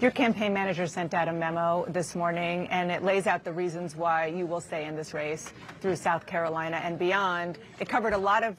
Your 0.00 0.10
campaign 0.10 0.54
manager 0.54 0.86
sent 0.86 1.12
out 1.12 1.28
a 1.28 1.32
memo 1.32 1.84
this 1.86 2.16
morning, 2.16 2.68
and 2.68 2.90
it 2.90 3.02
lays 3.02 3.26
out 3.26 3.44
the 3.44 3.52
reasons 3.52 3.94
why 3.94 4.28
you 4.28 4.46
will 4.46 4.62
stay 4.62 4.86
in 4.86 4.96
this 4.96 5.12
race 5.12 5.52
through 5.82 5.96
South 5.96 6.24
Carolina 6.24 6.80
and 6.82 6.98
beyond. 6.98 7.58
It 7.80 7.86
covered 7.86 8.14
a 8.14 8.18
lot 8.18 8.42
of 8.42 8.56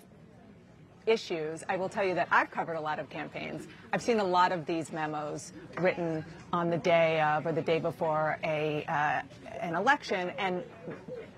issues. 1.08 1.64
I 1.68 1.78
will 1.78 1.90
tell 1.90 2.06
you 2.06 2.14
that 2.14 2.28
I've 2.30 2.52
covered 2.52 2.76
a 2.76 2.80
lot 2.80 3.00
of 3.00 3.10
campaigns. 3.10 3.68
I've 3.92 4.04
seen 4.04 4.20
a 4.20 4.24
lot 4.24 4.52
of 4.52 4.68
these 4.68 4.92
memos 4.92 5.54
written 5.80 6.24
on 6.54 6.70
the 6.70 6.78
day 6.78 7.20
of 7.22 7.48
or 7.48 7.54
the 7.54 7.64
day 7.64 7.80
before 7.80 8.38
a 8.44 8.86
uh, 8.88 9.22
an 9.62 9.74
election, 9.74 10.30
and 10.38 10.62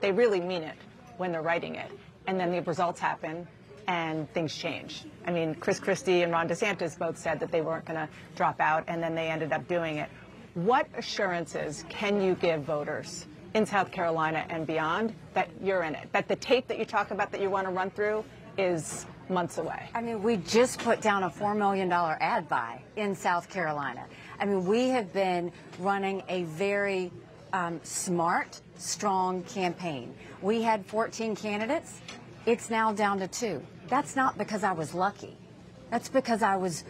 they 0.01 0.11
really 0.11 0.41
mean 0.41 0.63
it 0.63 0.75
when 1.15 1.31
they're 1.31 1.41
writing 1.41 1.75
it. 1.75 1.89
And 2.27 2.37
then 2.37 2.51
the 2.51 2.61
results 2.63 2.99
happen, 2.99 3.47
and 3.87 4.31
things 4.33 4.55
change. 4.55 5.03
I 5.25 5.31
mean, 5.31 5.55
Chris 5.55 5.79
Christie 5.79 6.23
and 6.23 6.31
Ron 6.31 6.47
DeSantis 6.47 6.97
both 6.97 7.17
said 7.17 7.39
that 7.39 7.51
they 7.51 7.61
weren't 7.61 7.85
going 7.85 7.99
to 7.99 8.09
drop 8.35 8.59
out, 8.59 8.83
and 8.87 9.01
then 9.01 9.15
they 9.15 9.27
ended 9.27 9.51
up 9.51 9.67
doing 9.67 9.97
it. 9.97 10.09
What 10.53 10.87
assurances 10.95 11.85
can 11.89 12.21
you 12.21 12.35
give 12.35 12.61
voters 12.61 13.27
in 13.53 13.65
South 13.65 13.91
Carolina 13.91 14.45
and 14.49 14.67
beyond 14.67 15.13
that 15.33 15.49
you're 15.61 15.83
in 15.83 15.95
it? 15.95 16.11
That 16.11 16.27
the 16.27 16.35
tape 16.35 16.67
that 16.67 16.77
you 16.77 16.85
talk 16.85 17.11
about 17.11 17.31
that 17.31 17.41
you 17.41 17.49
want 17.49 17.67
to 17.67 17.73
run 17.73 17.89
through 17.89 18.23
is 18.57 19.05
months 19.29 19.57
away. 19.57 19.89
I 19.95 20.01
mean, 20.01 20.21
we 20.21 20.37
just 20.37 20.79
put 20.79 21.01
down 21.01 21.23
a 21.23 21.29
$4 21.29 21.57
million 21.57 21.91
ad 21.91 22.47
buy 22.47 22.81
in 22.95 23.15
South 23.15 23.49
Carolina. 23.49 24.05
I 24.39 24.45
mean, 24.45 24.65
we 24.65 24.89
have 24.89 25.11
been 25.13 25.51
running 25.79 26.23
a 26.27 26.43
very 26.43 27.11
um, 27.53 27.79
smart, 27.83 28.59
strong 28.77 29.43
campaign. 29.43 30.13
We 30.41 30.61
had 30.61 30.85
14 30.85 31.35
candidates. 31.35 32.01
It's 32.45 32.69
now 32.69 32.91
down 32.91 33.19
to 33.19 33.27
two. 33.27 33.65
That's 33.89 34.15
not 34.15 34.37
because 34.37 34.63
I 34.63 34.71
was 34.71 34.93
lucky. 34.93 35.35
That's 35.91 36.09
because 36.09 36.41
I 36.41 36.55
was 36.55 36.83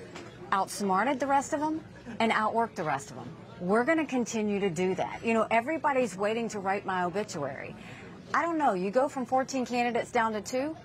outsmarted 0.52 1.20
the 1.20 1.28
rest 1.28 1.54
of 1.54 1.60
them 1.60 1.82
and 2.20 2.32
outworked 2.32 2.76
the 2.76 2.84
rest 2.84 3.10
of 3.10 3.18
them. 3.18 3.30
We're 3.60 3.84
going 3.84 3.98
to 3.98 4.06
continue 4.06 4.60
to 4.60 4.70
do 4.70 4.96
that. 4.96 5.26
You 5.26 5.34
know, 5.34 5.48
everybody's 5.50 6.18
waiting 6.18 6.48
to 6.50 6.60
write 6.60 6.86
my 6.86 7.04
obituary. 7.04 7.76
I 8.34 8.42
don't 8.42 8.58
know. 8.58 8.74
You 8.74 8.92
go 8.92 9.08
from 9.08 9.26
14 9.26 9.66
candidates 9.66 10.12
down 10.12 10.34
to 10.34 10.42
two. 10.42 10.76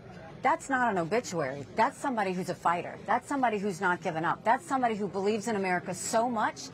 That's 0.43 0.71
not 0.71 0.91
an 0.93 0.99
obituary. 0.99 1.67
That's 1.75 1.99
somebody 1.99 2.33
who's 2.33 2.49
a 2.49 2.55
fighter. 2.55 2.97
That's 3.07 3.29
somebody 3.29 3.59
who's 3.59 3.81
not 3.81 4.01
given 4.03 4.25
up. 4.25 4.45
That's 4.45 4.65
somebody 4.65 4.95
who 4.95 5.09
believes 5.09 5.49
in 5.49 5.57
America 5.57 5.95
so 5.95 6.31
much 6.31 6.69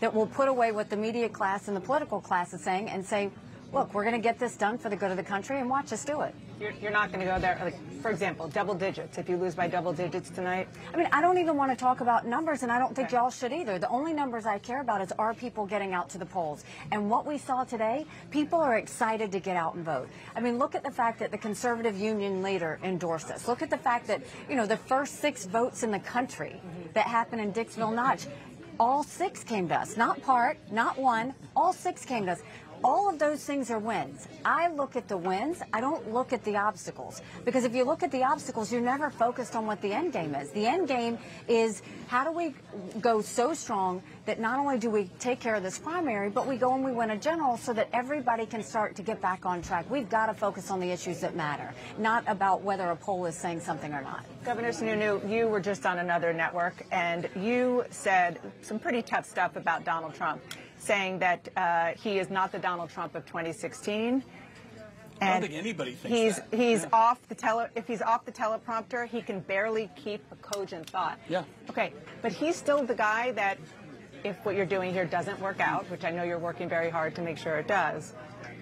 that 0.00 0.14
will 0.14 0.26
put 0.26 0.48
away 0.48 0.72
what 0.72 0.88
the 0.88 0.96
media 0.96 1.28
class 1.28 1.68
and 1.68 1.76
the 1.76 1.80
political 1.80 2.20
class 2.20 2.54
is 2.54 2.62
saying 2.62 2.88
and 2.88 3.04
say, 3.04 3.30
look, 3.72 3.92
we're 3.92 4.04
going 4.04 4.16
to 4.16 4.22
get 4.22 4.38
this 4.38 4.56
done 4.56 4.78
for 4.78 4.88
the 4.88 4.96
good 4.96 5.10
of 5.10 5.18
the 5.18 5.22
country 5.22 5.60
and 5.60 5.68
watch 5.68 5.92
us 5.92 6.04
do 6.04 6.22
it. 6.22 6.34
You're, 6.60 6.72
you're 6.72 6.90
not 6.90 7.10
going 7.10 7.20
to 7.20 7.32
go 7.32 7.38
there, 7.38 7.58
like, 7.64 8.02
for 8.02 8.10
example, 8.10 8.46
double 8.46 8.74
digits. 8.74 9.16
If 9.16 9.30
you 9.30 9.38
lose 9.38 9.54
by 9.54 9.66
double 9.66 9.94
digits 9.94 10.28
tonight, 10.28 10.68
I 10.92 10.96
mean, 10.98 11.08
I 11.10 11.22
don't 11.22 11.38
even 11.38 11.56
want 11.56 11.70
to 11.72 11.76
talk 11.76 12.02
about 12.02 12.26
numbers, 12.26 12.62
and 12.62 12.70
I 12.70 12.78
don't 12.78 12.94
think 12.94 13.08
okay. 13.08 13.16
y'all 13.16 13.30
should 13.30 13.50
either. 13.50 13.78
The 13.78 13.88
only 13.88 14.12
numbers 14.12 14.44
I 14.44 14.58
care 14.58 14.82
about 14.82 15.00
is 15.00 15.10
are 15.18 15.32
people 15.32 15.64
getting 15.64 15.94
out 15.94 16.10
to 16.10 16.18
the 16.18 16.26
polls. 16.26 16.64
And 16.92 17.08
what 17.08 17.24
we 17.24 17.38
saw 17.38 17.64
today, 17.64 18.04
people 18.30 18.60
are 18.60 18.76
excited 18.76 19.32
to 19.32 19.40
get 19.40 19.56
out 19.56 19.74
and 19.74 19.82
vote. 19.86 20.10
I 20.36 20.40
mean, 20.40 20.58
look 20.58 20.74
at 20.74 20.84
the 20.84 20.90
fact 20.90 21.18
that 21.20 21.30
the 21.30 21.38
conservative 21.38 21.98
union 21.98 22.42
leader 22.42 22.78
endorsed 22.84 23.28
this. 23.28 23.48
Look 23.48 23.62
at 23.62 23.70
the 23.70 23.78
fact 23.78 24.06
that, 24.08 24.20
you 24.46 24.54
know, 24.54 24.66
the 24.66 24.76
first 24.76 25.20
six 25.20 25.46
votes 25.46 25.82
in 25.82 25.90
the 25.90 26.00
country 26.00 26.60
mm-hmm. 26.60 26.92
that 26.92 27.06
happened 27.06 27.40
in 27.40 27.54
Dixville 27.54 27.94
Notch 27.94 28.26
all 28.78 29.02
six 29.02 29.44
came 29.44 29.68
to 29.68 29.74
us. 29.74 29.98
Not 29.98 30.22
part, 30.22 30.58
not 30.72 30.96
one, 30.96 31.34
all 31.54 31.74
six 31.74 32.02
came 32.02 32.24
to 32.24 32.32
us 32.32 32.42
all 32.82 33.08
of 33.08 33.18
those 33.18 33.44
things 33.44 33.70
are 33.70 33.78
wins. 33.78 34.26
I 34.44 34.68
look 34.68 34.96
at 34.96 35.08
the 35.08 35.16
wins. 35.16 35.62
I 35.72 35.80
don't 35.80 36.12
look 36.12 36.32
at 36.32 36.44
the 36.44 36.56
obstacles. 36.56 37.20
Because 37.44 37.64
if 37.64 37.74
you 37.74 37.84
look 37.84 38.02
at 38.02 38.10
the 38.10 38.24
obstacles, 38.24 38.72
you're 38.72 38.80
never 38.80 39.10
focused 39.10 39.54
on 39.54 39.66
what 39.66 39.80
the 39.82 39.92
end 39.92 40.12
game 40.12 40.34
is. 40.34 40.50
The 40.50 40.66
end 40.66 40.88
game 40.88 41.18
is 41.48 41.82
how 42.08 42.24
do 42.24 42.32
we 42.32 42.54
go 43.00 43.20
so 43.20 43.54
strong 43.54 44.02
that 44.26 44.40
not 44.40 44.58
only 44.58 44.78
do 44.78 44.90
we 44.90 45.04
take 45.18 45.40
care 45.40 45.54
of 45.54 45.62
this 45.62 45.78
primary, 45.78 46.30
but 46.30 46.46
we 46.46 46.56
go 46.56 46.74
and 46.74 46.84
we 46.84 46.92
win 46.92 47.10
a 47.10 47.16
general 47.16 47.56
so 47.56 47.72
that 47.72 47.88
everybody 47.92 48.46
can 48.46 48.62
start 48.62 48.94
to 48.96 49.02
get 49.02 49.20
back 49.20 49.44
on 49.44 49.62
track. 49.62 49.88
We've 49.90 50.08
got 50.08 50.26
to 50.26 50.34
focus 50.34 50.70
on 50.70 50.80
the 50.80 50.90
issues 50.90 51.20
that 51.20 51.36
matter, 51.36 51.72
not 51.98 52.24
about 52.26 52.62
whether 52.62 52.90
a 52.90 52.96
poll 52.96 53.26
is 53.26 53.36
saying 53.36 53.60
something 53.60 53.92
or 53.92 54.02
not. 54.02 54.24
Governor 54.44 54.70
Sununu, 54.70 55.28
you 55.28 55.48
were 55.48 55.60
just 55.60 55.84
on 55.84 55.98
another 55.98 56.32
network 56.32 56.86
and 56.92 57.28
you 57.36 57.84
said 57.90 58.40
some 58.62 58.78
pretty 58.78 59.02
tough 59.02 59.28
stuff 59.28 59.56
about 59.56 59.84
Donald 59.84 60.14
Trump 60.14 60.40
saying 60.80 61.18
that 61.20 61.48
uh, 61.56 61.92
he 61.96 62.18
is 62.18 62.30
not 62.30 62.52
the 62.52 62.58
Donald 62.58 62.90
Trump 62.90 63.14
of 63.14 63.26
2016. 63.26 64.24
And 65.20 65.28
I 65.28 65.32
don't 65.32 65.42
think 65.42 65.54
anybody 65.54 65.92
thinks 65.92 66.16
he's 66.16 66.36
that. 66.36 66.54
he's 66.54 66.82
yeah. 66.82 66.88
off 66.92 67.28
the 67.28 67.34
tele 67.34 67.68
if 67.74 67.86
he's 67.86 68.00
off 68.00 68.24
the 68.24 68.32
teleprompter, 68.32 69.06
he 69.06 69.20
can 69.20 69.40
barely 69.40 69.90
keep 69.94 70.22
a 70.32 70.36
cogent 70.36 70.88
thought. 70.88 71.18
Yeah. 71.28 71.44
Okay, 71.68 71.92
but 72.22 72.32
he's 72.32 72.56
still 72.56 72.84
the 72.84 72.94
guy 72.94 73.32
that 73.32 73.58
if 74.24 74.42
what 74.44 74.54
you're 74.54 74.66
doing 74.66 74.92
here 74.92 75.04
doesn't 75.04 75.38
work 75.40 75.60
out, 75.60 75.90
which 75.90 76.04
I 76.04 76.10
know 76.10 76.22
you're 76.22 76.38
working 76.38 76.68
very 76.68 76.88
hard 76.88 77.14
to 77.16 77.22
make 77.22 77.36
sure 77.36 77.56
it 77.58 77.68
does, 77.68 78.14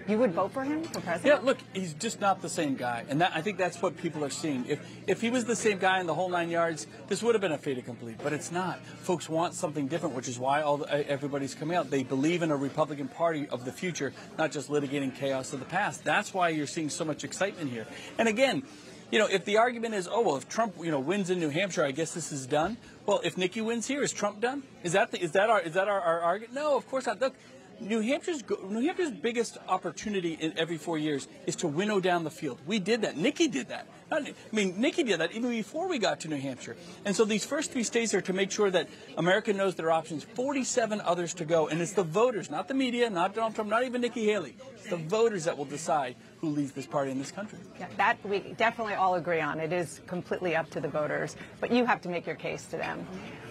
you 0.09 0.17
would 0.17 0.33
vote 0.33 0.51
for 0.51 0.63
him 0.63 0.83
for 0.83 1.01
president? 1.01 1.25
Yeah, 1.25 1.45
look, 1.45 1.57
he's 1.73 1.93
just 1.93 2.19
not 2.19 2.41
the 2.41 2.49
same 2.49 2.75
guy, 2.75 3.05
and 3.09 3.21
that, 3.21 3.31
I 3.35 3.41
think 3.41 3.57
that's 3.57 3.81
what 3.81 3.97
people 3.97 4.23
are 4.25 4.29
seeing. 4.29 4.65
If 4.67 4.79
if 5.07 5.21
he 5.21 5.29
was 5.29 5.45
the 5.45 5.55
same 5.55 5.77
guy 5.77 5.99
in 5.99 6.07
the 6.07 6.13
whole 6.13 6.29
nine 6.29 6.49
yards, 6.49 6.87
this 7.07 7.21
would 7.23 7.35
have 7.35 7.41
been 7.41 7.51
a 7.51 7.57
fait 7.57 7.77
accompli. 7.77 8.15
But 8.21 8.33
it's 8.33 8.51
not. 8.51 8.79
Folks 8.79 9.29
want 9.29 9.53
something 9.53 9.87
different, 9.87 10.15
which 10.15 10.27
is 10.27 10.39
why 10.39 10.61
all 10.61 10.77
the, 10.77 11.09
everybody's 11.09 11.55
coming 11.55 11.75
out. 11.75 11.89
They 11.89 12.03
believe 12.03 12.41
in 12.41 12.51
a 12.51 12.57
Republican 12.57 13.07
Party 13.07 13.47
of 13.49 13.65
the 13.65 13.71
future, 13.71 14.13
not 14.37 14.51
just 14.51 14.69
litigating 14.69 15.15
chaos 15.15 15.53
of 15.53 15.59
the 15.59 15.65
past. 15.65 16.03
That's 16.03 16.33
why 16.33 16.49
you're 16.49 16.67
seeing 16.67 16.89
so 16.89 17.05
much 17.05 17.23
excitement 17.23 17.71
here. 17.71 17.87
And 18.17 18.27
again 18.27 18.63
you 19.11 19.17
know, 19.17 19.25
if 19.25 19.43
the 19.45 19.57
argument 19.57 19.95
is, 19.95 20.07
oh 20.11 20.21
well, 20.21 20.35
if 20.35 20.47
Trump, 20.47 20.75
you 20.81 20.91
know, 20.91 20.99
wins 20.99 21.29
in 21.29 21.39
New 21.39 21.49
Hampshire, 21.49 21.83
I 21.83 21.91
guess 21.91 22.13
this 22.13 22.31
is 22.31 22.45
done. 22.45 22.77
Well, 23.05 23.21
if 23.23 23.37
Nikki 23.37 23.61
wins 23.61 23.87
here, 23.87 24.03
is 24.03 24.11
Trump 24.11 24.39
done? 24.39 24.61
Is 24.83 24.93
that 24.93 25.11
the, 25.11 25.21
is 25.21 25.31
that 25.31 25.49
our 25.49 25.59
is 25.61 25.73
that 25.73 25.87
our, 25.87 25.99
our 25.99 26.19
argument? 26.21 26.53
No, 26.53 26.77
of 26.77 26.87
course 26.87 27.07
not. 27.07 27.19
Look, 27.19 27.33
New 27.81 28.01
Hampshire's 28.01 28.43
New 28.67 28.81
Hampshire's 28.81 29.11
biggest 29.11 29.57
opportunity 29.67 30.33
in 30.33 30.57
every 30.57 30.77
four 30.77 30.97
years 30.97 31.27
is 31.45 31.55
to 31.57 31.67
winnow 31.67 31.99
down 31.99 32.23
the 32.23 32.31
field. 32.31 32.59
We 32.65 32.79
did 32.79 33.03
that. 33.03 33.17
Nikki 33.17 33.47
did 33.47 33.69
that. 33.69 33.87
I 34.11 34.33
mean, 34.51 34.79
Nikki 34.81 35.03
did 35.03 35.19
that 35.19 35.31
even 35.33 35.49
before 35.51 35.87
we 35.87 35.99
got 35.99 36.19
to 36.21 36.27
New 36.27 36.37
Hampshire. 36.37 36.75
And 37.05 37.15
so 37.15 37.25
these 37.25 37.45
first 37.45 37.71
three 37.71 37.83
states 37.83 38.13
are 38.13 38.21
to 38.21 38.33
make 38.33 38.51
sure 38.51 38.69
that 38.71 38.89
America 39.17 39.53
knows 39.53 39.75
their 39.75 39.91
options. 39.91 40.23
47 40.23 40.99
others 41.01 41.33
to 41.35 41.45
go. 41.45 41.67
And 41.67 41.79
it's 41.79 41.93
the 41.93 42.03
voters, 42.03 42.49
not 42.49 42.67
the 42.67 42.73
media, 42.73 43.09
not 43.09 43.35
Donald 43.35 43.55
Trump, 43.55 43.69
not 43.69 43.83
even 43.83 44.01
Nikki 44.01 44.25
Haley. 44.25 44.55
It's 44.75 44.89
the 44.89 44.97
voters 44.97 45.45
that 45.45 45.57
will 45.57 45.65
decide 45.65 46.15
who 46.41 46.49
leads 46.49 46.71
this 46.71 46.85
party 46.85 47.11
in 47.11 47.19
this 47.19 47.31
country. 47.31 47.59
Yeah, 47.79 47.87
that 47.97 48.17
we 48.23 48.39
definitely 48.57 48.93
all 48.93 49.15
agree 49.15 49.41
on. 49.41 49.59
It 49.59 49.73
is 49.73 50.01
completely 50.07 50.55
up 50.55 50.69
to 50.71 50.79
the 50.79 50.87
voters, 50.87 51.35
but 51.59 51.71
you 51.71 51.85
have 51.85 52.01
to 52.01 52.09
make 52.09 52.25
your 52.25 52.35
case 52.35 52.65
to 52.67 52.77
them. 52.77 53.05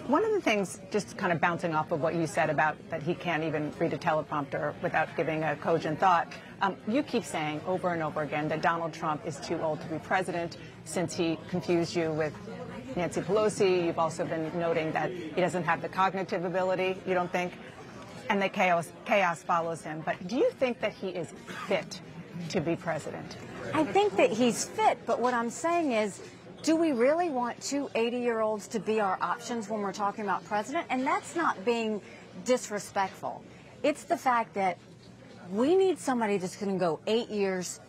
One 0.07 0.25
of 0.25 0.31
the 0.31 0.41
things, 0.41 0.81
just 0.89 1.17
kind 1.17 1.31
of 1.31 1.39
bouncing 1.39 1.75
off 1.75 1.91
of 1.91 2.01
what 2.01 2.15
you 2.15 2.25
said 2.25 2.49
about 2.49 2.77
that 2.89 3.03
he 3.03 3.13
can't 3.13 3.43
even 3.43 3.71
read 3.77 3.93
a 3.93 3.97
teleprompter 3.97 4.73
without 4.81 5.15
giving 5.15 5.43
a 5.43 5.55
cogent 5.55 5.99
thought, 5.99 6.33
um, 6.61 6.75
you 6.87 7.03
keep 7.03 7.23
saying 7.23 7.61
over 7.67 7.93
and 7.93 8.01
over 8.01 8.23
again 8.23 8.47
that 8.47 8.63
Donald 8.63 8.91
Trump 8.91 9.25
is 9.25 9.37
too 9.37 9.61
old 9.61 9.79
to 9.81 9.87
be 9.87 9.99
president 9.99 10.57
since 10.83 11.15
he 11.15 11.37
confused 11.49 11.95
you 11.95 12.11
with 12.11 12.33
Nancy 12.95 13.21
Pelosi. 13.21 13.85
You've 13.85 13.99
also 13.99 14.25
been 14.25 14.51
noting 14.59 14.91
that 14.93 15.11
he 15.11 15.39
doesn't 15.41 15.63
have 15.63 15.83
the 15.83 15.89
cognitive 15.89 16.43
ability, 16.43 16.97
you 17.05 17.13
don't 17.13 17.31
think, 17.31 17.53
and 18.31 18.41
that 18.41 18.51
chaos, 18.51 18.91
chaos 19.05 19.43
follows 19.43 19.83
him. 19.83 20.01
But 20.03 20.27
do 20.27 20.37
you 20.37 20.49
think 20.51 20.79
that 20.81 20.93
he 20.93 21.09
is 21.09 21.31
fit 21.67 22.01
to 22.49 22.61
be 22.61 22.75
president? 22.75 23.37
I 23.73 23.83
think 23.83 24.15
that 24.17 24.31
he's 24.31 24.65
fit, 24.65 24.97
but 25.05 25.19
what 25.19 25.33
I'm 25.33 25.49
saying 25.49 25.91
is, 25.91 26.21
do 26.63 26.75
we 26.75 26.91
really 26.91 27.29
want 27.29 27.61
two 27.61 27.89
80-year-olds 27.95 28.67
to 28.69 28.79
be 28.79 28.99
our 28.99 29.17
options 29.21 29.69
when 29.69 29.81
we're 29.81 29.93
talking 29.93 30.23
about 30.23 30.43
president? 30.45 30.85
And 30.89 31.05
that's 31.05 31.35
not 31.35 31.63
being 31.63 32.01
disrespectful. 32.45 33.43
It's 33.83 34.03
the 34.03 34.17
fact 34.17 34.53
that 34.55 34.77
we 35.51 35.75
need 35.75 35.99
somebody 35.99 36.37
that's 36.37 36.55
going 36.55 36.73
to 36.73 36.79
go 36.79 36.99
eight 37.07 37.29
years 37.29 37.79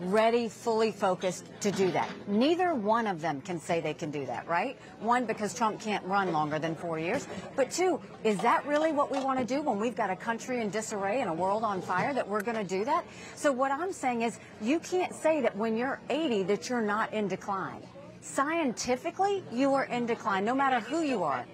ready, 0.00 0.48
fully 0.48 0.92
focused 0.92 1.44
to 1.60 1.70
do 1.70 1.90
that. 1.92 2.08
Neither 2.26 2.74
one 2.74 3.06
of 3.06 3.20
them 3.20 3.40
can 3.40 3.60
say 3.60 3.80
they 3.80 3.94
can 3.94 4.10
do 4.10 4.26
that, 4.26 4.46
right? 4.48 4.78
One, 5.00 5.24
because 5.24 5.54
Trump 5.54 5.80
can't 5.80 6.04
run 6.04 6.32
longer 6.32 6.58
than 6.58 6.74
four 6.74 6.98
years. 6.98 7.26
But 7.56 7.70
two, 7.70 8.00
is 8.24 8.38
that 8.38 8.66
really 8.66 8.92
what 8.92 9.10
we 9.10 9.18
want 9.18 9.38
to 9.38 9.44
do 9.44 9.62
when 9.62 9.78
we've 9.78 9.96
got 9.96 10.10
a 10.10 10.16
country 10.16 10.60
in 10.60 10.70
disarray 10.70 11.20
and 11.20 11.30
a 11.30 11.34
world 11.34 11.64
on 11.64 11.82
fire 11.82 12.12
that 12.14 12.26
we're 12.26 12.42
going 12.42 12.56
to 12.56 12.64
do 12.64 12.84
that? 12.84 13.04
So 13.34 13.52
what 13.52 13.70
I'm 13.70 13.92
saying 13.92 14.22
is 14.22 14.38
you 14.60 14.80
can't 14.80 15.14
say 15.14 15.40
that 15.42 15.56
when 15.56 15.76
you're 15.76 16.00
80 16.08 16.44
that 16.44 16.68
you're 16.68 16.82
not 16.82 17.12
in 17.12 17.28
decline. 17.28 17.82
Scientifically, 18.22 19.42
you 19.50 19.72
are 19.74 19.84
in 19.84 20.06
decline, 20.06 20.44
no 20.44 20.54
matter 20.54 20.80
who 20.80 21.02
you 21.02 21.22
are. 21.22 21.44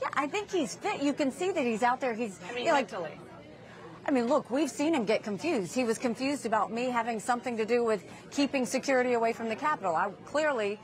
Yeah, 0.00 0.08
I 0.14 0.26
think 0.26 0.50
he's 0.50 0.74
fit. 0.74 1.02
You 1.02 1.12
can 1.12 1.30
see 1.30 1.50
that 1.50 1.64
he's 1.64 1.82
out 1.82 2.00
there. 2.00 2.14
He's 2.14 2.38
I 2.48 2.54
mean, 2.54 2.64
you 2.64 2.68
know, 2.68 2.72
like, 2.72 2.90
mentally. 2.90 3.18
I 4.06 4.10
mean, 4.10 4.26
look, 4.26 4.50
we've 4.50 4.70
seen 4.70 4.94
him 4.94 5.04
get 5.04 5.22
confused. 5.22 5.74
He 5.74 5.84
was 5.84 5.98
confused 5.98 6.46
about 6.46 6.72
me 6.72 6.90
having 6.90 7.20
something 7.20 7.56
to 7.56 7.64
do 7.64 7.84
with 7.84 8.04
keeping 8.30 8.66
security 8.66 9.12
away 9.12 9.32
from 9.32 9.48
the 9.48 9.56
Capitol. 9.56 9.94
I 9.94 10.10
clearly 10.24 10.78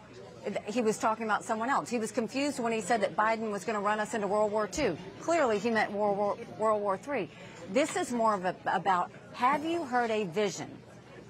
he 0.66 0.80
was 0.80 0.98
talking 0.98 1.24
about 1.24 1.44
someone 1.44 1.68
else. 1.68 1.90
He 1.90 1.98
was 1.98 2.12
confused 2.12 2.60
when 2.60 2.72
he 2.72 2.80
said 2.80 3.00
that 3.00 3.16
Biden 3.16 3.50
was 3.50 3.64
going 3.64 3.74
to 3.74 3.84
run 3.84 3.98
us 3.98 4.14
into 4.14 4.26
World 4.26 4.52
War 4.52 4.68
II. 4.78 4.96
Clearly, 5.20 5.58
he 5.58 5.70
meant 5.70 5.90
World 5.92 6.16
War, 6.16 6.38
World 6.58 6.82
War 6.82 7.00
III. 7.06 7.28
This 7.72 7.96
is 7.96 8.12
more 8.12 8.34
of 8.34 8.44
a, 8.44 8.54
about 8.72 9.10
have 9.34 9.64
you 9.64 9.84
heard 9.84 10.10
a 10.10 10.24
vision 10.24 10.70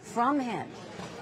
from 0.06 0.40
him 0.40 0.66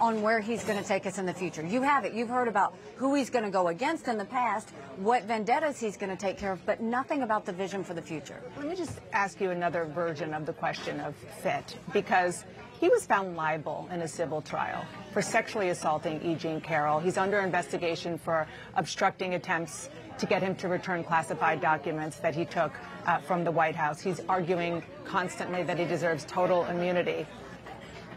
on 0.01 0.23
where 0.23 0.41
he's 0.41 0.65
going 0.65 0.81
to 0.81 0.87
take 0.87 1.07
us 1.07 1.19
in 1.19 1.27
the 1.27 1.33
future. 1.33 1.65
You 1.65 1.83
have 1.83 2.05
it. 2.05 2.13
You've 2.13 2.29
heard 2.29 2.49
about 2.49 2.77
who 2.97 3.15
he's 3.15 3.31
going 3.31 3.45
to 3.45 3.51
go 3.51 3.69
against 3.69 4.09
in 4.09 4.19
the 4.19 4.25
past, 4.25 4.71
what 4.97 5.25
vendettas 5.25 5.81
he's 5.81 5.97
going 5.97 6.11
to 6.11 6.21
take 6.21 6.39
care 6.39 6.53
of, 6.53 6.65
but 6.67 6.81
nothing 6.81 7.23
about 7.23 7.45
the 7.47 7.53
vision 7.53 7.85
for 7.85 7.95
the 7.95 8.03
future. 8.03 8.41
Let 8.57 8.69
me 8.69 8.77
just 8.77 9.01
ask 9.13 9.41
you 9.41 9.51
another 9.51 9.85
version 9.85 10.35
of 10.35 10.47
the 10.47 10.53
question 10.53 11.01
of 11.01 11.15
fit, 11.43 11.77
because 11.93 12.45
he 12.81 12.89
was 12.89 13.07
found 13.07 13.37
liable 13.37 13.89
in 13.93 14.03
a 14.03 14.09
civil 14.09 14.43
trial 14.43 14.85
for 15.13 15.23
sexually 15.23 15.71
assaulting 15.71 16.21
E. 16.23 16.35
Jean 16.35 16.61
Carroll. 16.61 16.99
He's 16.99 17.17
under 17.17 17.39
investigation 17.39 18.19
for 18.19 18.47
obstructing 18.75 19.35
attempts 19.35 19.91
to 20.19 20.27
get 20.27 20.43
him 20.43 20.55
to 20.57 20.69
return 20.69 21.03
classified 21.03 21.61
documents 21.61 22.19
that 22.19 22.35
he 22.35 22.45
took 22.45 22.73
uh, 23.07 23.19
from 23.19 23.45
the 23.45 23.51
White 23.51 23.77
House. 23.77 24.01
He's 24.01 24.21
arguing 24.29 24.83
constantly 25.05 25.63
that 25.63 25.79
he 25.79 25.85
deserves 25.85 26.25
total 26.25 26.65
immunity. 26.67 27.27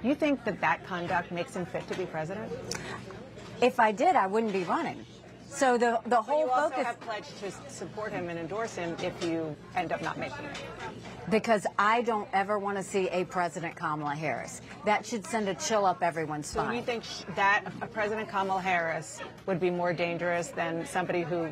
You 0.04 0.16
think 0.16 0.44
that 0.46 0.62
that 0.62 0.86
conduct 0.86 1.32
makes 1.32 1.56
him 1.56 1.66
fit 1.66 1.88
to 1.90 1.98
be 1.98 2.06
president? 2.06 2.52
If 3.62 3.80
I 3.80 3.92
did, 3.92 4.16
I 4.16 4.28
wouldn't 4.28 4.54
be 4.54 4.64
running. 4.64 5.06
So 5.50 5.78
the 5.78 6.00
the 6.04 6.10
But 6.10 6.22
whole 6.24 6.46
you 6.46 6.52
also 6.52 6.70
focus 6.70 6.86
have 6.86 7.00
pledged 7.00 7.40
to 7.40 7.52
support 7.72 8.12
him 8.12 8.30
and 8.30 8.38
endorse 8.38 8.76
him 8.76 8.96
if 9.02 9.24
you 9.24 9.56
end 9.76 9.92
up 9.94 10.02
not 10.04 10.18
making 10.20 10.44
it. 10.46 10.60
because 11.32 11.66
I 11.80 12.02
don't 12.02 12.28
ever 12.34 12.60
want 12.60 12.78
to 12.78 12.84
see 12.84 13.08
a 13.10 13.24
President 13.24 13.76
Kamala 13.76 14.14
Harris. 14.14 14.62
That 14.86 15.06
should 15.06 15.26
send 15.26 15.48
a 15.48 15.56
chill 15.56 15.86
up 15.86 16.04
everyone's 16.04 16.48
spine. 16.48 16.68
So 16.68 16.72
you 16.74 16.82
think 16.82 17.04
that 17.36 17.64
a 17.82 17.88
President 17.88 18.28
Kamala 18.30 18.62
Harris 18.62 19.20
would 19.46 19.60
be 19.60 19.70
more 19.70 19.94
dangerous 19.94 20.50
than 20.50 20.86
somebody 20.86 21.22
who 21.22 21.50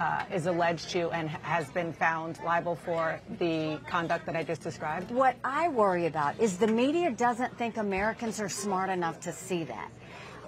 uh, 0.00 0.24
is 0.32 0.46
alleged 0.46 0.90
to 0.90 1.10
and 1.10 1.28
has 1.28 1.68
been 1.70 1.92
found 1.92 2.38
liable 2.44 2.76
for 2.76 3.20
the 3.38 3.80
conduct 3.88 4.26
that 4.26 4.36
I 4.36 4.42
just 4.42 4.62
described? 4.62 5.10
What 5.10 5.36
I 5.44 5.68
worry 5.68 6.06
about 6.06 6.38
is 6.40 6.58
the 6.58 6.66
media 6.66 7.10
doesn't 7.10 7.56
think 7.58 7.76
Americans 7.76 8.40
are 8.40 8.48
smart 8.48 8.90
enough 8.90 9.20
to 9.20 9.32
see 9.32 9.64
that. 9.64 9.90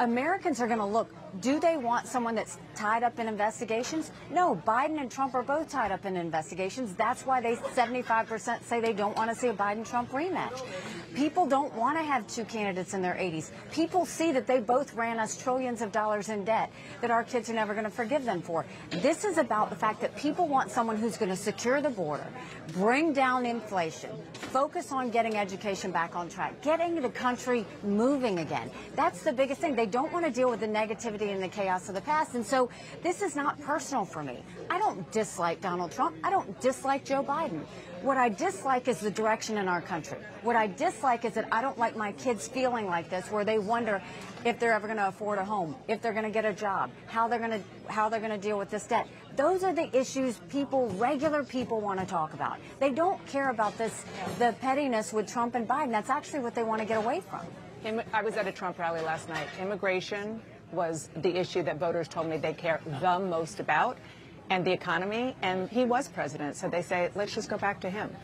Americans 0.00 0.60
are 0.60 0.66
going 0.66 0.78
to 0.78 0.84
look, 0.86 1.12
do 1.40 1.60
they 1.60 1.76
want 1.76 2.06
someone 2.06 2.34
that's 2.34 2.58
tied 2.74 3.02
up 3.02 3.18
in 3.18 3.26
investigations? 3.26 4.10
No, 4.30 4.60
Biden 4.66 5.00
and 5.00 5.10
Trump 5.10 5.34
are 5.34 5.42
both 5.42 5.68
tied 5.68 5.92
up 5.92 6.04
in 6.04 6.16
investigations. 6.16 6.94
That's 6.94 7.26
why 7.26 7.40
they 7.40 7.56
75% 7.56 8.62
say 8.62 8.80
they 8.80 8.92
don't 8.92 9.16
want 9.16 9.30
to 9.30 9.36
see 9.36 9.48
a 9.48 9.54
Biden 9.54 9.88
Trump 9.88 10.10
rematch. 10.10 10.62
People 11.14 11.46
don't 11.46 11.74
want 11.74 11.98
to 11.98 12.04
have 12.04 12.26
two 12.26 12.44
candidates 12.44 12.94
in 12.94 13.02
their 13.02 13.14
80s. 13.14 13.50
People 13.72 14.06
see 14.06 14.32
that 14.32 14.46
they 14.46 14.60
both 14.60 14.94
ran 14.94 15.18
us 15.18 15.40
trillions 15.40 15.82
of 15.82 15.92
dollars 15.92 16.28
in 16.28 16.44
debt 16.44 16.70
that 17.00 17.10
our 17.10 17.24
kids 17.24 17.50
are 17.50 17.54
never 17.54 17.72
going 17.72 17.84
to 17.84 17.90
forgive 17.90 18.24
them 18.24 18.40
for. 18.42 18.64
This 18.90 19.24
is 19.24 19.38
about 19.38 19.70
the 19.70 19.76
fact 19.76 20.00
that 20.00 20.16
people 20.16 20.48
want 20.48 20.70
someone 20.70 20.96
who's 20.96 21.16
going 21.16 21.30
to 21.30 21.36
secure 21.36 21.80
the 21.80 21.90
border, 21.90 22.26
bring 22.74 23.12
down 23.12 23.46
inflation, 23.46 24.10
focus 24.32 24.92
on 24.92 25.10
getting 25.10 25.36
education 25.36 25.90
back 25.90 26.14
on 26.14 26.28
track, 26.28 26.60
getting 26.62 27.00
the 27.00 27.08
country 27.10 27.64
moving 27.82 28.38
again. 28.38 28.70
That's 28.94 29.22
the 29.22 29.32
biggest 29.32 29.60
thing. 29.60 29.74
They 29.74 29.86
don't 29.86 30.12
want 30.12 30.24
to 30.24 30.30
deal 30.30 30.50
with 30.50 30.60
the 30.60 30.66
negativity 30.68 31.17
and 31.26 31.42
the 31.42 31.48
chaos 31.48 31.88
of 31.88 31.94
the 31.94 32.00
past. 32.00 32.34
And 32.34 32.44
so 32.44 32.70
this 33.02 33.22
is 33.22 33.34
not 33.34 33.60
personal 33.60 34.04
for 34.04 34.22
me. 34.22 34.42
I 34.70 34.78
don't 34.78 35.10
dislike 35.10 35.60
Donald 35.60 35.92
Trump. 35.92 36.16
I 36.22 36.30
don't 36.30 36.60
dislike 36.60 37.04
Joe 37.04 37.22
Biden. 37.22 37.60
What 38.02 38.16
I 38.16 38.28
dislike 38.28 38.86
is 38.86 39.00
the 39.00 39.10
direction 39.10 39.58
in 39.58 39.66
our 39.66 39.80
country. 39.80 40.18
What 40.42 40.54
I 40.54 40.68
dislike 40.68 41.24
is 41.24 41.34
that 41.34 41.48
I 41.50 41.60
don't 41.60 41.78
like 41.78 41.96
my 41.96 42.12
kids 42.12 42.46
feeling 42.46 42.86
like 42.86 43.10
this, 43.10 43.26
where 43.30 43.44
they 43.44 43.58
wonder 43.58 44.00
if 44.44 44.60
they're 44.60 44.72
ever 44.72 44.86
going 44.86 44.98
to 44.98 45.08
afford 45.08 45.38
a 45.38 45.44
home, 45.44 45.74
if 45.88 46.00
they're 46.00 46.12
going 46.12 46.24
to 46.24 46.30
get 46.30 46.44
a 46.44 46.52
job, 46.52 46.90
how 47.06 47.26
they're 47.26 47.40
going 47.40 47.50
to 47.50 47.92
how 47.92 48.08
they're 48.08 48.20
going 48.20 48.30
to 48.30 48.38
deal 48.38 48.58
with 48.58 48.70
this 48.70 48.86
debt. 48.86 49.08
Those 49.34 49.64
are 49.64 49.72
the 49.72 49.96
issues 49.96 50.38
people, 50.48 50.88
regular 50.90 51.42
people, 51.42 51.80
want 51.80 52.00
to 52.00 52.06
talk 52.06 52.34
about. 52.34 52.58
They 52.80 52.90
don't 52.90 53.24
care 53.26 53.50
about 53.50 53.76
this, 53.78 54.04
the 54.38 54.54
pettiness 54.60 55.12
with 55.12 55.26
Trump 55.26 55.54
and 55.54 55.66
Biden. 55.66 55.90
That's 55.90 56.10
actually 56.10 56.40
what 56.40 56.54
they 56.54 56.62
want 56.62 56.80
to 56.80 56.86
get 56.86 56.98
away 56.98 57.20
from. 57.20 57.40
I 58.12 58.22
was 58.22 58.36
at 58.36 58.46
a 58.46 58.52
Trump 58.52 58.78
rally 58.78 59.00
last 59.00 59.28
night. 59.28 59.46
Immigration 59.60 60.42
was 60.72 61.08
the 61.16 61.36
issue 61.36 61.62
that 61.62 61.78
voters 61.78 62.08
told 62.08 62.28
me 62.28 62.36
they 62.36 62.52
care 62.54 62.80
the 63.00 63.18
most 63.18 63.60
about, 63.60 63.98
and 64.50 64.64
the 64.64 64.72
economy. 64.72 65.34
And 65.42 65.68
he 65.70 65.84
was 65.84 66.08
president, 66.08 66.56
so 66.56 66.68
they 66.68 66.82
say, 66.82 67.10
let's 67.14 67.34
just 67.34 67.48
go 67.48 67.58
back 67.58 67.80
to 67.80 67.90
him. 67.90 68.14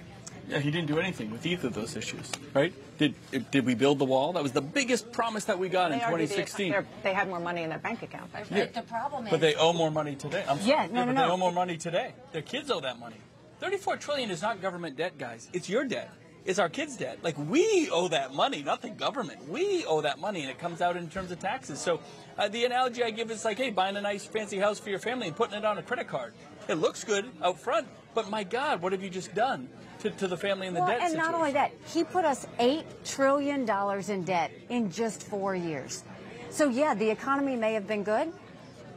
Yeah, 0.48 0.58
he 0.58 0.70
didn't 0.70 0.88
do 0.88 0.98
anything 0.98 1.30
with 1.30 1.46
either 1.46 1.68
of 1.68 1.74
those 1.74 1.96
issues, 1.96 2.30
right? 2.52 2.70
Did 2.98 3.14
did 3.50 3.64
we 3.64 3.74
build 3.74 3.98
the 3.98 4.04
wall? 4.04 4.34
That 4.34 4.42
was 4.42 4.52
the 4.52 4.60
biggest 4.60 5.10
promise 5.10 5.46
that 5.46 5.58
we 5.58 5.70
got 5.70 5.90
in 5.90 5.98
They 5.98 6.04
argued 6.04 6.28
the- 6.28 6.34
2016. 6.34 6.70
they're- 6.72 6.86
They 7.02 7.14
had 7.14 7.28
more 7.28 7.40
money 7.40 7.62
in 7.62 7.70
their 7.70 7.78
bank 7.78 8.02
account. 8.02 8.30
Yeah. 8.50 8.66
The 8.66 8.82
problem 8.82 9.24
is, 9.26 9.30
But 9.30 9.40
they 9.40 9.54
owe 9.54 9.72
more 9.72 9.90
money 9.90 10.16
today. 10.16 10.44
I'm 10.46 10.58
sorry. 10.58 10.68
Yeah, 10.70 10.86
no, 10.92 11.04
no, 11.06 11.12
no. 11.12 11.26
they 11.26 11.32
owe 11.32 11.36
more 11.38 11.50
money 11.52 11.78
today. 11.78 12.12
Their 12.32 12.42
kids 12.42 12.70
owe 12.70 12.80
that 12.80 12.98
money. 12.98 13.16
34 13.60 13.96
trillion 13.96 14.30
is 14.30 14.42
not 14.42 14.60
government 14.60 14.96
debt, 14.98 15.16
guys. 15.16 15.48
It's 15.54 15.70
your 15.70 15.84
debt. 15.84 16.10
It's 16.44 16.58
our 16.58 16.68
kids' 16.68 16.96
debt. 16.96 17.18
Like 17.22 17.36
we 17.38 17.88
owe 17.90 18.08
that 18.08 18.34
money, 18.34 18.62
not 18.62 18.82
the 18.82 18.90
government. 18.90 19.48
We 19.48 19.84
owe 19.86 20.02
that 20.02 20.18
money, 20.18 20.42
and 20.42 20.50
it 20.50 20.58
comes 20.58 20.80
out 20.82 20.96
in 20.96 21.08
terms 21.08 21.30
of 21.30 21.38
taxes. 21.38 21.80
So 21.80 22.00
uh, 22.36 22.48
the 22.48 22.64
analogy 22.64 23.02
I 23.02 23.10
give 23.10 23.30
is 23.30 23.44
like, 23.44 23.56
hey, 23.56 23.70
buying 23.70 23.96
a 23.96 24.00
nice 24.00 24.24
fancy 24.26 24.58
house 24.58 24.78
for 24.78 24.90
your 24.90 24.98
family 24.98 25.28
and 25.28 25.36
putting 25.36 25.56
it 25.56 25.64
on 25.64 25.78
a 25.78 25.82
credit 25.82 26.06
card. 26.06 26.34
It 26.68 26.74
looks 26.74 27.02
good 27.04 27.26
out 27.42 27.58
front, 27.58 27.86
but 28.14 28.28
my 28.30 28.44
God, 28.44 28.82
what 28.82 28.92
have 28.92 29.02
you 29.02 29.10
just 29.10 29.34
done 29.34 29.68
to, 30.00 30.10
to 30.10 30.28
the 30.28 30.36
family 30.36 30.66
in 30.66 30.74
the 30.74 30.80
Well, 30.80 30.88
debt 30.88 31.00
and 31.00 31.10
situation? 31.12 31.32
not 31.32 31.38
only 31.38 31.52
that, 31.52 31.72
he 31.86 32.04
put 32.04 32.24
us 32.24 32.46
eight 32.58 32.84
trillion 33.04 33.64
dollars 33.64 34.08
in 34.10 34.24
debt 34.24 34.50
in 34.68 34.90
just 34.90 35.22
four 35.22 35.54
years. 35.54 36.04
So 36.50 36.68
yeah, 36.68 36.94
the 36.94 37.08
economy 37.10 37.56
may 37.56 37.72
have 37.72 37.86
been 37.86 38.02
good, 38.02 38.32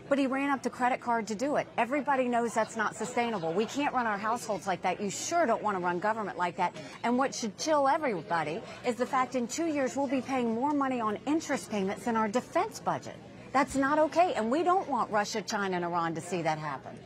but 0.09 0.17
he 0.17 0.27
ran 0.27 0.49
up 0.49 0.63
the 0.63 0.69
credit 0.69 1.01
card 1.01 1.27
to 1.27 1.35
do 1.35 1.57
it. 1.57 1.67
Everybody 1.77 2.27
knows 2.27 2.53
that's 2.53 2.75
not 2.75 2.95
sustainable. 2.95 3.53
We 3.53 3.65
can't 3.65 3.93
run 3.93 4.07
our 4.07 4.17
households 4.17 4.67
like 4.67 4.81
that. 4.83 5.01
You 5.01 5.09
sure 5.09 5.45
don't 5.45 5.61
want 5.61 5.77
to 5.77 5.83
run 5.83 5.99
government 5.99 6.37
like 6.37 6.57
that. 6.57 6.75
And 7.03 7.17
what 7.17 7.33
should 7.35 7.57
chill 7.57 7.87
everybody 7.87 8.61
is 8.85 8.95
the 8.95 9.05
fact 9.05 9.35
in 9.35 9.47
two 9.47 9.65
years 9.67 9.95
we'll 9.95 10.07
be 10.07 10.21
paying 10.21 10.53
more 10.53 10.73
money 10.73 11.01
on 11.01 11.17
interest 11.25 11.69
payments 11.69 12.05
than 12.05 12.15
our 12.15 12.27
defense 12.27 12.79
budget. 12.79 13.15
That's 13.53 13.75
not 13.75 13.97
okay, 13.97 14.33
and 14.33 14.51
we 14.51 14.63
don't 14.63 14.87
want 14.89 15.09
Russia, 15.09 15.41
China, 15.41 15.77
and 15.77 15.85
Iran 15.85 16.13
to 16.15 16.21
see 16.21 16.41
that 16.41 16.57
happen. 16.57 16.97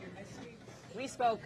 We 0.96 1.06
spoke 1.06 1.40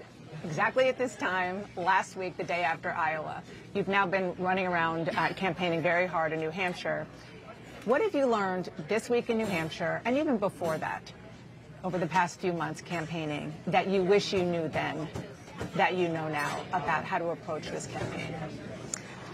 exactly 0.45 0.89
at 0.89 0.99
this 0.99 1.17
time 1.17 1.65
last 1.77 2.17
week, 2.17 2.37
the 2.37 2.45
day 2.45 2.63
after 2.63 2.91
Iowa. 2.91 3.43
You've 3.75 3.89
now 3.89 4.07
been 4.07 4.35
running 4.39 4.67
around 4.67 5.11
uh, 5.17 5.29
campaigning 5.35 5.83
very 5.83 6.07
hard 6.07 6.33
in 6.33 6.41
New 6.41 6.51
Hampshire. 6.51 7.07
What 7.85 8.03
have 8.03 8.15
you 8.15 8.27
learned 8.27 8.71
this 8.89 9.09
week 9.09 9.31
in 9.31 9.39
New 9.39 9.47
Hampshire, 9.47 10.03
and 10.05 10.17
even 10.17 10.39
before 10.39 10.77
that, 10.79 11.13
over 11.87 11.99
the 11.99 12.07
past 12.07 12.41
few 12.41 12.53
months 12.53 12.83
campaigning, 12.83 13.55
that 13.69 13.87
you 13.87 14.03
wish 14.03 14.33
you 14.33 14.43
knew 14.43 14.67
then, 14.67 15.09
that 15.77 15.95
you 15.95 16.09
know 16.09 16.27
now 16.29 16.61
about 16.73 17.05
how 17.05 17.17
to 17.17 17.29
approach 17.29 17.71
this 17.71 17.87
campaign? 17.87 18.35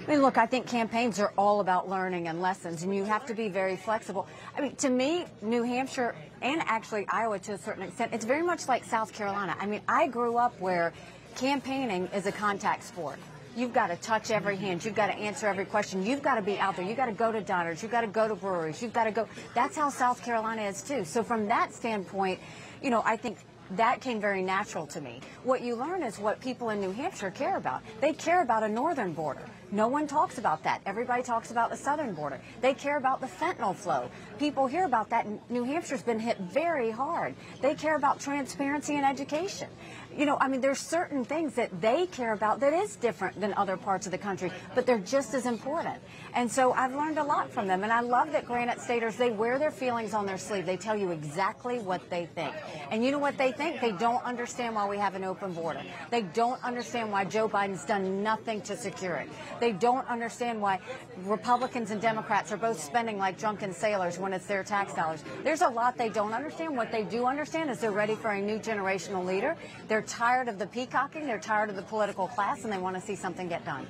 I 0.06 0.10
mean, 0.10 0.20
look, 0.20 0.36
I 0.36 0.44
think 0.44 0.66
campaigns 0.66 1.18
are 1.18 1.32
all 1.38 1.60
about 1.60 1.88
learning 1.88 2.28
and 2.28 2.42
lessons, 2.42 2.82
and 2.82 2.94
you 2.94 3.04
have 3.04 3.24
to 3.24 3.34
be 3.34 3.48
very 3.48 3.74
flexible. 3.74 4.28
I 4.54 4.60
mean, 4.60 4.76
to 4.76 4.90
me, 4.90 5.24
New 5.40 5.62
Hampshire 5.62 6.14
and 6.42 6.60
actually 6.66 7.06
Iowa 7.08 7.38
to 7.38 7.52
a 7.52 7.58
certain 7.58 7.84
extent, 7.84 8.12
it's 8.12 8.26
very 8.26 8.42
much 8.42 8.68
like 8.68 8.84
South 8.84 9.14
Carolina. 9.14 9.56
I 9.58 9.64
mean, 9.64 9.80
I 9.88 10.06
grew 10.06 10.36
up 10.36 10.52
where 10.60 10.92
campaigning 11.36 12.06
is 12.08 12.26
a 12.26 12.32
contact 12.32 12.84
sport. 12.84 13.18
You've 13.54 13.74
got 13.74 13.88
to 13.88 13.96
touch 13.96 14.30
every 14.30 14.56
hand. 14.56 14.84
You've 14.84 14.94
got 14.94 15.08
to 15.08 15.14
answer 15.14 15.46
every 15.46 15.66
question. 15.66 16.06
You've 16.06 16.22
got 16.22 16.36
to 16.36 16.42
be 16.42 16.58
out 16.58 16.76
there. 16.76 16.86
You've 16.86 16.96
got 16.96 17.06
to 17.06 17.12
go 17.12 17.30
to 17.30 17.40
diners. 17.40 17.82
You've 17.82 17.92
got 17.92 18.00
to 18.00 18.06
go 18.06 18.26
to 18.26 18.34
breweries. 18.34 18.80
You've 18.82 18.94
got 18.94 19.04
to 19.04 19.10
go. 19.10 19.28
That's 19.54 19.76
how 19.76 19.90
South 19.90 20.24
Carolina 20.24 20.62
is, 20.62 20.82
too. 20.82 21.04
So, 21.04 21.22
from 21.22 21.46
that 21.48 21.74
standpoint, 21.74 22.40
you 22.82 22.88
know, 22.88 23.02
I 23.04 23.16
think 23.16 23.38
that 23.76 24.00
came 24.00 24.20
very 24.20 24.42
natural 24.42 24.86
to 24.88 25.00
me. 25.00 25.20
What 25.44 25.62
you 25.62 25.76
learn 25.76 26.02
is 26.02 26.18
what 26.18 26.40
people 26.40 26.70
in 26.70 26.80
New 26.80 26.92
Hampshire 26.92 27.30
care 27.30 27.56
about. 27.56 27.82
They 28.00 28.12
care 28.12 28.42
about 28.42 28.62
a 28.62 28.68
northern 28.68 29.12
border. 29.12 29.46
No 29.70 29.88
one 29.88 30.06
talks 30.06 30.36
about 30.36 30.62
that. 30.64 30.82
Everybody 30.84 31.22
talks 31.22 31.50
about 31.50 31.70
the 31.70 31.76
southern 31.76 32.12
border. 32.12 32.40
They 32.60 32.74
care 32.74 32.98
about 32.98 33.22
the 33.22 33.26
fentanyl 33.26 33.74
flow. 33.74 34.10
People 34.38 34.66
hear 34.66 34.84
about 34.84 35.08
that. 35.10 35.26
New 35.50 35.64
Hampshire's 35.64 36.02
been 36.02 36.20
hit 36.20 36.38
very 36.38 36.90
hard. 36.90 37.34
They 37.62 37.74
care 37.74 37.96
about 37.96 38.20
transparency 38.20 38.96
and 38.96 39.06
education. 39.06 39.68
You 40.16 40.26
know, 40.26 40.36
I 40.40 40.48
mean, 40.48 40.60
there's 40.60 40.78
certain 40.78 41.24
things 41.24 41.54
that 41.54 41.80
they 41.80 42.06
care 42.06 42.32
about 42.32 42.60
that 42.60 42.72
is 42.72 42.96
different 42.96 43.40
than 43.40 43.54
other 43.54 43.76
parts 43.76 44.06
of 44.06 44.12
the 44.12 44.18
country, 44.18 44.52
but 44.74 44.86
they're 44.86 44.98
just 44.98 45.34
as 45.34 45.46
important. 45.46 45.96
And 46.34 46.50
so 46.50 46.72
I've 46.72 46.94
learned 46.94 47.18
a 47.18 47.24
lot 47.24 47.50
from 47.50 47.66
them. 47.66 47.82
And 47.82 47.92
I 47.92 48.00
love 48.00 48.32
that 48.32 48.46
Granite 48.46 48.80
Staters, 48.80 49.16
they 49.16 49.30
wear 49.30 49.58
their 49.58 49.70
feelings 49.70 50.14
on 50.14 50.26
their 50.26 50.38
sleeve. 50.38 50.66
They 50.66 50.76
tell 50.76 50.96
you 50.96 51.10
exactly 51.10 51.78
what 51.78 52.08
they 52.10 52.26
think. 52.26 52.54
And 52.90 53.04
you 53.04 53.10
know 53.10 53.18
what 53.18 53.38
they 53.38 53.52
think? 53.52 53.80
They 53.80 53.92
don't 53.92 54.22
understand 54.24 54.74
why 54.74 54.88
we 54.88 54.98
have 54.98 55.14
an 55.14 55.24
open 55.24 55.52
border. 55.52 55.82
They 56.10 56.22
don't 56.22 56.62
understand 56.62 57.10
why 57.10 57.24
Joe 57.24 57.48
Biden's 57.48 57.84
done 57.84 58.22
nothing 58.22 58.60
to 58.62 58.76
secure 58.76 59.16
it. 59.16 59.28
They 59.60 59.72
don't 59.72 60.06
understand 60.08 60.60
why 60.60 60.80
Republicans 61.24 61.90
and 61.90 62.00
Democrats 62.00 62.52
are 62.52 62.56
both 62.56 62.82
spending 62.82 63.18
like 63.18 63.38
drunken 63.38 63.72
sailors 63.72 64.18
when 64.18 64.32
it's 64.32 64.46
their 64.46 64.62
tax 64.62 64.94
dollars. 64.94 65.24
There's 65.42 65.62
a 65.62 65.68
lot 65.68 65.96
they 65.96 66.08
don't 66.08 66.32
understand. 66.32 66.76
What 66.76 66.92
they 66.92 67.04
do 67.04 67.26
understand 67.26 67.70
is 67.70 67.80
they're 67.80 67.90
ready 67.92 68.14
for 68.14 68.30
a 68.30 68.40
new 68.40 68.58
generational 68.58 69.24
leader. 69.24 69.56
They're 69.88 70.01
They're 70.02 70.08
tired 70.18 70.48
of 70.48 70.58
the 70.58 70.66
peacocking, 70.66 71.26
they're 71.26 71.38
tired 71.38 71.70
of 71.70 71.76
the 71.76 71.82
political 71.82 72.26
class, 72.26 72.64
and 72.64 72.72
they 72.72 72.78
want 72.78 72.96
to 72.96 73.00
see 73.00 73.14
something 73.14 73.46
get 73.46 73.64
done. 73.64 73.86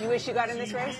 You 0.00 0.08
wish 0.08 0.26
you 0.26 0.32
got 0.32 0.48
in 0.48 0.56
this 0.56 0.72
race? 0.72 0.96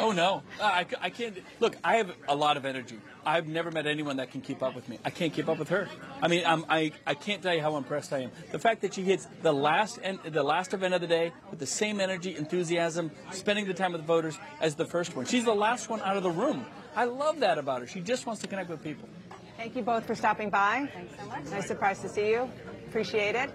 Oh 0.00 0.10
no, 0.10 0.42
Uh, 0.60 0.64
I, 0.64 0.86
I 1.00 1.10
can't. 1.10 1.38
Look, 1.60 1.76
I 1.84 1.96
have 1.98 2.10
a 2.26 2.34
lot 2.34 2.56
of 2.56 2.64
energy. 2.66 2.98
I've 3.24 3.46
never 3.46 3.70
met 3.70 3.86
anyone 3.86 4.16
that 4.16 4.32
can 4.32 4.40
keep 4.40 4.60
up 4.60 4.74
with 4.74 4.88
me. 4.88 4.98
I 5.04 5.10
can't 5.10 5.32
keep 5.32 5.48
up 5.48 5.56
with 5.58 5.68
her. 5.68 5.86
I 6.20 6.26
mean, 6.26 6.42
I'm, 6.44 6.64
I 6.68 6.90
I 7.06 7.14
can't 7.14 7.40
tell 7.42 7.54
you 7.54 7.60
how 7.60 7.76
impressed 7.76 8.12
I 8.12 8.22
am. 8.22 8.30
The 8.50 8.58
fact 8.58 8.80
that 8.82 8.94
she 8.94 9.02
hits 9.02 9.28
the 9.42 9.52
last 9.52 10.00
en- 10.02 10.18
the 10.24 10.42
last 10.42 10.74
event 10.74 10.94
of 10.94 11.00
the 11.00 11.06
day 11.06 11.32
with 11.50 11.60
the 11.60 11.66
same 11.66 12.00
energy, 12.00 12.34
enthusiasm, 12.34 13.12
spending 13.30 13.66
the 13.68 13.74
time 13.74 13.92
with 13.92 14.00
the 14.00 14.06
voters 14.06 14.36
as 14.60 14.74
the 14.74 14.86
first 14.86 15.14
one. 15.14 15.26
She's 15.26 15.44
the 15.44 15.54
last 15.54 15.88
one 15.88 16.00
out 16.00 16.16
of 16.16 16.24
the 16.24 16.30
room. 16.30 16.66
I 16.96 17.04
love 17.04 17.38
that 17.38 17.56
about 17.56 17.82
her. 17.82 17.86
She 17.86 18.00
just 18.00 18.26
wants 18.26 18.42
to 18.42 18.48
connect 18.48 18.68
with 18.68 18.82
people. 18.82 19.08
Thank 19.56 19.76
you 19.76 19.82
both 19.82 20.06
for 20.06 20.16
stopping 20.16 20.50
by. 20.50 20.88
Thanks 20.92 21.14
so 21.20 21.26
much. 21.26 21.44
Nice 21.44 21.68
surprise 21.68 22.00
to 22.00 22.08
see 22.08 22.30
you. 22.30 22.50
Appreciate 22.88 23.36
it. 23.36 23.50